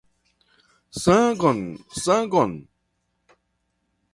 Sangon, 1.01 1.59
sangon! 2.03 2.51